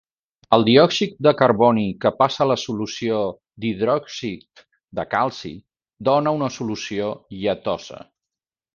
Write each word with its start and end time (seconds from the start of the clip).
El 0.55 0.63
diòxid 0.67 1.11
de 1.27 1.33
carboni 1.41 1.83
que 2.05 2.11
passa 2.21 2.41
a 2.45 2.47
la 2.53 2.57
solució 2.63 3.21
d'hidròxid 3.65 4.65
de 5.01 5.09
calci 5.15 5.55
dóna 6.11 6.37
una 6.41 6.53
solució 6.61 7.15
lletosa. 7.45 8.07